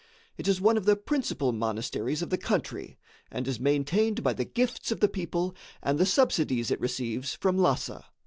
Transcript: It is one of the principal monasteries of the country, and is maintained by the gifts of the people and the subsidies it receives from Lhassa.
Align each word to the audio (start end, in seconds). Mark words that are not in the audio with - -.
It 0.35 0.47
is 0.47 0.59
one 0.59 0.77
of 0.77 0.85
the 0.85 0.95
principal 0.95 1.51
monasteries 1.51 2.23
of 2.23 2.31
the 2.31 2.37
country, 2.39 2.97
and 3.29 3.47
is 3.47 3.59
maintained 3.59 4.23
by 4.23 4.33
the 4.33 4.45
gifts 4.45 4.91
of 4.91 4.99
the 4.99 5.07
people 5.07 5.55
and 5.83 5.99
the 5.99 6.07
subsidies 6.07 6.71
it 6.71 6.81
receives 6.81 7.35
from 7.35 7.55
Lhassa. 7.55 8.03